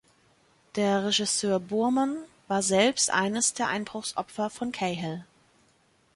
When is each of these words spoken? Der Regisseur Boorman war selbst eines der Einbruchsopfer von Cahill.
Der 0.77 1.05
Regisseur 1.05 1.59
Boorman 1.59 2.17
war 2.47 2.63
selbst 2.63 3.11
eines 3.11 3.53
der 3.53 3.67
Einbruchsopfer 3.67 4.49
von 4.49 4.71
Cahill. 4.71 5.25